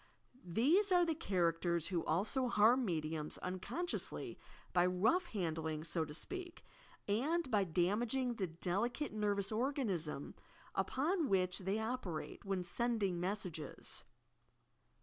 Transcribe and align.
"These 0.59 0.91
are 0.91 1.05
the 1.05 1.13
characters 1.13 1.89
who 1.89 2.03
also 2.05 2.47
harm 2.47 2.83
mediums 2.83 3.37
un 3.43 3.59
consciously 3.59 4.39
by 4.73 4.83
rough 4.83 5.27
handling, 5.27 5.83
so 5.83 6.05
to 6.05 6.13
speak; 6.15 6.65
and 7.07 7.51
by 7.51 7.65
dam 7.65 8.01
aging 8.01 8.33
the 8.37 8.47
delicate 8.47 9.13
nervous 9.13 9.51
organism 9.51 10.33
upon 10.73 11.29
which 11.29 11.59
they 11.59 11.77
operate, 11.77 12.43
when 12.43 12.63
sending 12.63 13.19
messages. 13.19 14.05